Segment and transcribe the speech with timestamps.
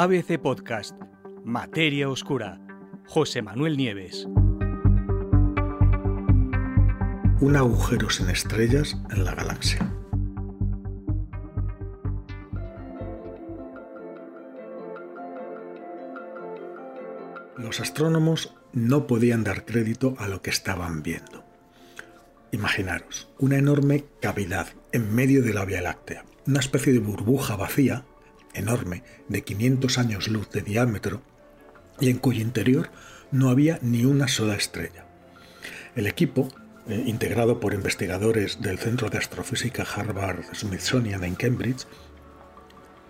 [0.00, 0.94] ABC Podcast,
[1.44, 2.60] Materia Oscura,
[3.08, 4.28] José Manuel Nieves.
[7.40, 9.92] Un agujero sin estrellas en la galaxia.
[17.56, 21.44] Los astrónomos no podían dar crédito a lo que estaban viendo.
[22.52, 28.04] Imaginaros, una enorme cavidad en medio de la Vía Láctea, una especie de burbuja vacía,
[28.58, 31.22] enorme, de 500 años luz de diámetro,
[32.00, 32.90] y en cuyo interior
[33.30, 35.04] no había ni una sola estrella.
[35.96, 36.48] El equipo,
[36.88, 41.86] eh, integrado por investigadores del Centro de Astrofísica Harvard Smithsonian en Cambridge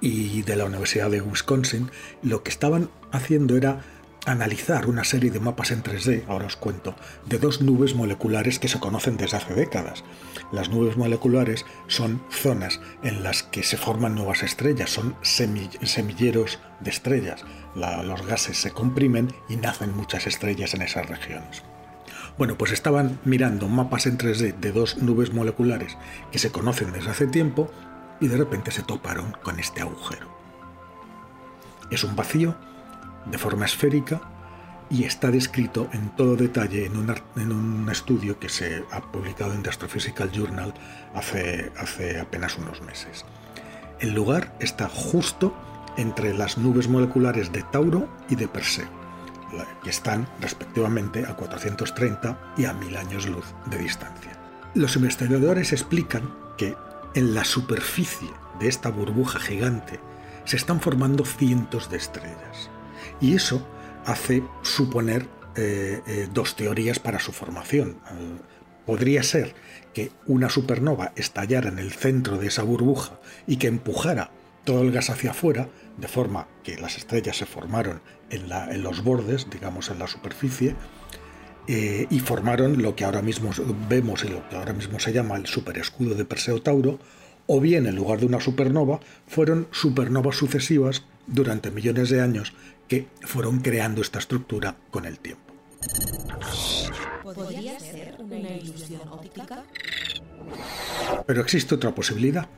[0.00, 1.90] y de la Universidad de Wisconsin,
[2.22, 3.82] lo que estaban haciendo era
[4.26, 6.94] analizar una serie de mapas en 3D, ahora os cuento,
[7.26, 10.04] de dos nubes moleculares que se conocen desde hace décadas.
[10.52, 16.90] Las nubes moleculares son zonas en las que se forman nuevas estrellas, son semilleros de
[16.90, 17.44] estrellas.
[17.74, 21.62] los gases se comprimen y nacen muchas estrellas en esas regiones.
[22.36, 25.96] Bueno, pues estaban mirando mapas en 3D de dos nubes moleculares
[26.32, 27.70] que se conocen desde hace tiempo
[28.20, 30.28] y de repente se toparon con este agujero.
[31.90, 32.56] Es un vacío
[33.26, 34.20] de forma esférica
[34.90, 39.70] y está descrito en todo detalle en un, estudio que se ha publicado en The
[39.70, 40.74] Astrophysical Journal
[41.14, 43.24] hace, hace apenas unos meses.
[44.00, 45.54] El lugar está justo
[45.96, 48.88] entre las nubes moleculares de Tauro y de Perseo,
[49.82, 54.32] que están respectivamente a 430 y a 1000 años luz de distancia.
[54.74, 56.76] Los investigadores explican que
[57.14, 60.00] en la superficie de esta burbuja gigante
[60.44, 62.70] se están formando cientos de estrellas
[63.24, 63.66] y eso
[64.04, 67.96] hace suponer eh, eh, dos teorías para su formación.
[68.84, 69.54] podría ser
[69.94, 74.30] que una supernova estallara en el centro de esa burbuja y que empujara
[74.64, 79.48] todo el gas hacia afuera, de forma que las estrellas se formaron en, los bordes,
[79.48, 80.74] digamos en la superficie,
[81.66, 83.52] eh, y formaron lo que ahora mismo
[83.88, 86.98] vemos y lo que ahora mismo se llama el superescudo de Perseo Tauro,
[87.46, 92.52] o bien en lugar de una supernova, fueron supernovas sucesivas durante millones de años
[92.88, 95.54] que fueron creando esta estructura con el tiempo.
[97.22, 99.64] ¿Podría ser una ilusión óptica?
[101.26, 102.48] Pero existe otra posibilidad.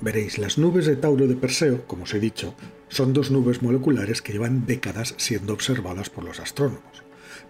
[0.00, 2.54] Veréis, las nubes de Tauro de Perseo, como os he dicho,
[2.88, 7.02] son dos nubes moleculares que llevan décadas siendo observadas por los astrónomos.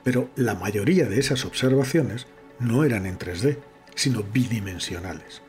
[0.05, 2.26] Pero la mayoría de esas observaciones
[2.60, 3.59] no eran en 3D,
[3.94, 5.43] sino bidimensionales.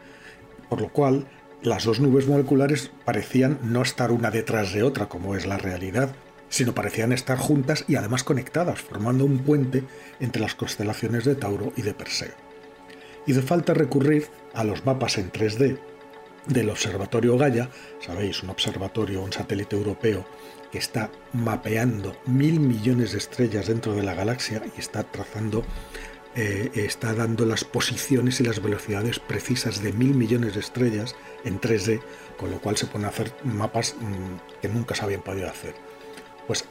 [0.70, 1.28] Por lo cual,
[1.62, 6.16] las dos nubes moleculares parecían no estar una detrás de otra como es la realidad,
[6.50, 9.84] sino parecían estar juntas y además conectadas, formando un puente
[10.20, 12.34] entre las constelaciones de Tauro y de Perseo.
[13.26, 15.78] Hizo falta recurrir a los mapas en 3D
[16.48, 17.70] del Observatorio Gaia,
[18.00, 20.26] sabéis, un observatorio, un satélite europeo
[20.72, 25.64] que está mapeando mil millones de estrellas dentro de la galaxia y está trazando
[26.40, 31.60] eh, está dando las posiciones y las velocidades precisas de mil millones de estrellas en
[31.60, 32.00] 3D,
[32.38, 35.74] con lo cual se pueden hacer mapas mm, que nunca se habían podido hacer.
[36.46, 36.68] Pues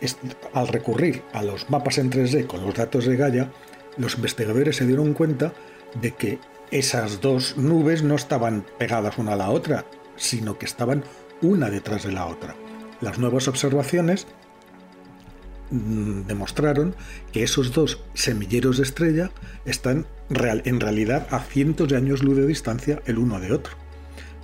[0.55, 3.51] al recurrir a los mapas en 3D con los datos de Gaia,
[3.97, 5.53] los investigadores se dieron cuenta
[6.01, 6.39] de que
[6.71, 9.85] esas dos nubes no estaban pegadas una a la otra,
[10.15, 11.03] sino que estaban
[11.43, 12.55] una detrás de la otra.
[13.01, 14.29] Las nuevas observaciones
[15.71, 16.95] demostraron
[17.33, 19.31] que esos dos semilleros de estrella
[19.65, 23.75] están en realidad a cientos de años luz de distancia el uno de otro.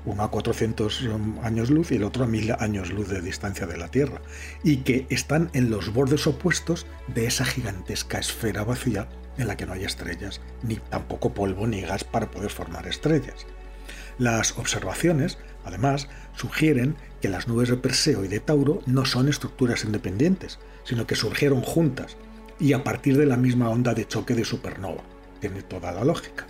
[0.04, 3.66] Uno a 400 um, años luz y el otro a 1000 años luz de distancia
[3.66, 4.20] de la Tierra.
[4.64, 9.64] Y que están en los bordes opuestos de esa gigantesca esfera vacía en la que
[9.64, 13.46] no hay estrellas, ni tampoco polvo ni gas para poder formar estrellas.
[14.18, 19.84] Las observaciones, además, sugieren que las nubes de Perseo y de Tauro no son estructuras
[19.84, 22.16] independientes, sino que surgieron juntas
[22.58, 25.02] y a partir de la misma onda de choque de supernova.
[25.40, 26.46] Tiene toda la lógica.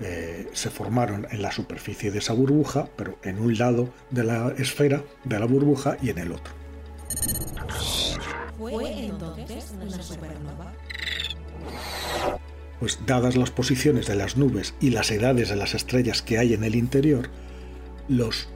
[0.00, 4.52] Eh, se formaron en la superficie de esa burbuja, pero en un lado de la
[4.58, 6.52] esfera de la burbuja y en el otro.
[8.58, 10.72] ¿Fue entonces supernova?
[12.82, 16.52] Pues dadas las posiciones de las nubes y las edades de las estrellas que hay
[16.52, 17.30] en el interior,
[18.08, 18.48] los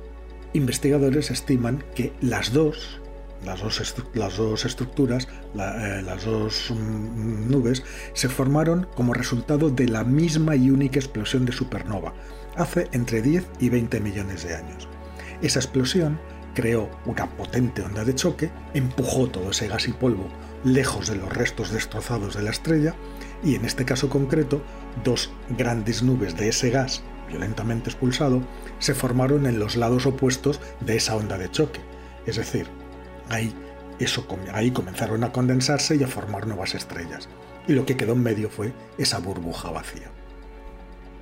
[0.53, 3.01] investigadores estiman que las dos
[3.45, 7.85] las dos, estructuras, eh, las dos mm, nubes,
[8.15, 12.13] se formaron como resultado de la misma y única explosión de supernova,
[12.57, 14.89] hace entre 10 y 20 millones de años.
[15.41, 16.19] Esa explosión
[16.53, 20.27] creó una potente onda de choque, empujó todo ese gas y polvo
[20.65, 22.97] lejos de los restos destrozados de la estrella
[23.43, 24.63] y en este caso concreto,
[25.05, 28.43] dos grandes nubes de ese gas violentamente expulsado
[28.79, 31.81] se formaron en los lados opuestos de esa onda de choque,
[32.27, 32.67] es decir,
[33.29, 33.53] Ahí,
[33.99, 37.29] eso, ahí comenzaron a condensarse y a formar nuevas estrellas.
[37.67, 40.11] Y lo que quedó en medio fue esa burbuja vacía.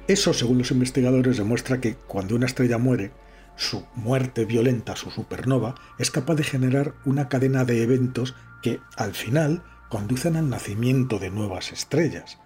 [0.07, 3.13] Eso, según los investigadores, demuestra que cuando una estrella muere,
[3.57, 9.15] su muerte violenta, su supernova, es capaz de generar una cadena de eventos que, al
[9.15, 9.63] final,
[9.95, 12.39] conducen al nacimiento de nuevas estrellas.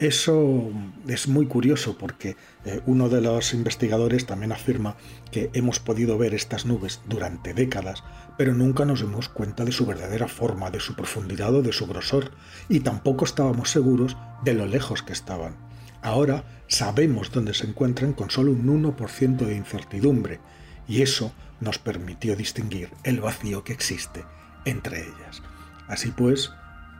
[0.00, 0.68] Eso
[1.06, 4.96] es muy curioso porque eh, uno de los investigadores también afirma
[5.30, 8.02] que hemos podido ver estas nubes durante décadas,
[8.36, 11.86] pero nunca nos dimos cuenta de su verdadera forma, de su profundidad o de su
[11.86, 12.32] grosor,
[12.68, 15.54] y tampoco estábamos seguros de lo lejos que estaban.
[16.02, 20.40] Ahora sabemos dónde se encuentran con solo un 1% de incertidumbre,
[20.88, 21.30] y eso
[21.60, 24.24] nos permitió distinguir el vacío que existe
[24.64, 25.42] entre ellas.
[25.86, 26.50] Así pues,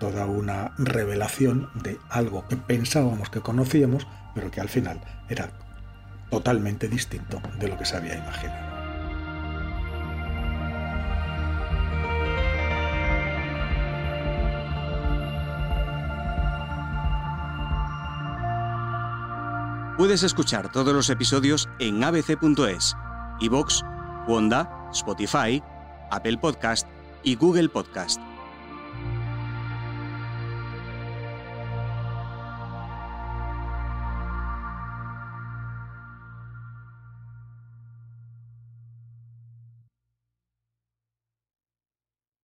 [0.03, 4.05] toda una revelación de algo que pensábamos que conocíamos,
[4.35, 5.49] pero que al final era
[6.29, 8.73] totalmente distinto de lo que se había imaginado.
[19.97, 22.97] Puedes escuchar todos los episodios en abc.es,
[23.39, 23.83] iVoox,
[24.27, 25.63] Wanda, Spotify,
[26.11, 26.89] Apple Podcast
[27.23, 28.32] y Google Podcast.